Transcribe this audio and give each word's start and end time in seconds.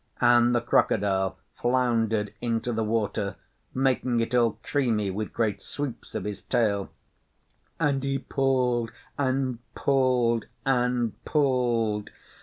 And 0.19 0.55
the 0.55 0.61
Crocodile 0.61 1.37
floundered 1.61 2.33
into 2.41 2.73
the 2.73 2.83
water, 2.83 3.35
making 3.71 4.19
it 4.19 4.33
all 4.33 4.57
creamy 4.63 5.11
with 5.11 5.31
great 5.31 5.61
sweeps 5.61 6.15
of 6.15 6.23
his 6.23 6.41
tail, 6.41 6.89
and 7.79 8.03
he 8.03 8.17
pulled, 8.17 8.91
and 9.15 9.59
pulled, 9.75 10.47
and 10.65 11.23
pulled. 11.23 12.09